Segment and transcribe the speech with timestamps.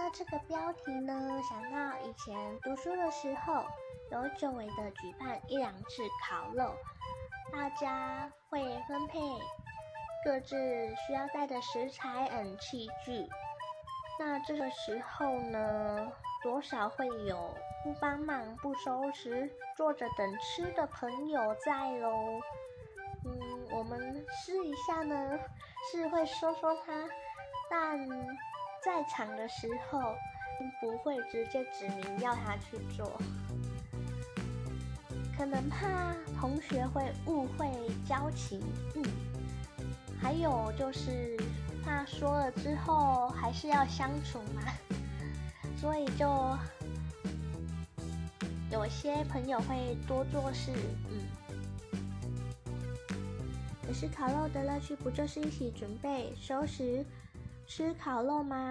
[0.00, 3.66] 到这个标题呢，想到以前读书的时候，
[4.10, 6.74] 有久违的举办一两次烤肉，
[7.52, 9.20] 大家会分配
[10.24, 10.56] 各自
[11.06, 13.28] 需要带的食材和器具。
[14.18, 16.10] 那这个时候呢，
[16.42, 17.54] 多少会有
[17.84, 22.40] 不帮忙、不收拾、坐着等吃的朋友在喽。
[23.26, 25.38] 嗯，我们试一下呢，
[25.92, 27.06] 是会说说他，
[27.70, 27.98] 但
[28.82, 30.14] 在场的时候
[30.80, 33.20] 不会直接指明要他去做，
[35.36, 37.70] 可能怕同学会误会
[38.08, 38.60] 交情，
[38.94, 39.04] 嗯，
[40.20, 41.36] 还有就是
[41.84, 44.62] 怕说了之后还是要相处嘛，
[45.76, 46.26] 所以就
[48.70, 50.72] 有些朋友会多做事，
[51.10, 51.26] 嗯。
[53.86, 57.04] 可是烤肉的乐趣不就是一起准备、收拾、
[57.66, 58.68] 吃烤肉吗？